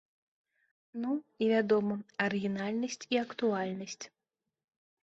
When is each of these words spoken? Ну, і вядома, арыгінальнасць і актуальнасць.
Ну, 1.03 1.11
і 1.45 1.51
вядома, 1.53 1.95
арыгінальнасць 2.27 3.01
і 3.13 3.21
актуальнасць. 3.29 4.05